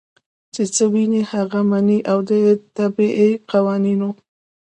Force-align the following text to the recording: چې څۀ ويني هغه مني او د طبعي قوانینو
چې 0.53 0.63
څۀ 0.73 0.85
ويني 0.93 1.21
هغه 1.31 1.59
مني 1.69 1.99
او 2.11 2.17
د 2.27 2.31
طبعي 2.77 3.29
قوانینو 3.51 4.09